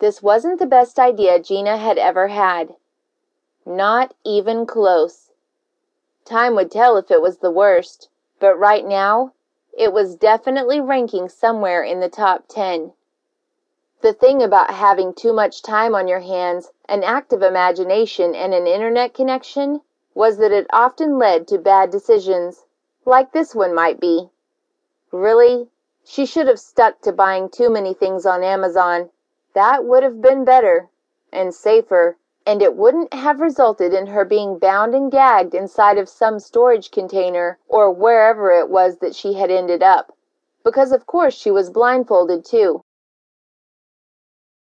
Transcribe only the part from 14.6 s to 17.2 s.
having too much time on your hands, an